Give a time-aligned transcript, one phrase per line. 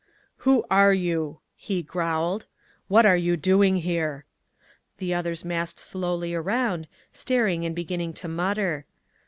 [0.37, 2.47] "Who are you?" he growled.
[2.87, 4.25] "What are you doing here?"
[4.97, 8.87] The others massed slowly around, staring and beginning to mutter.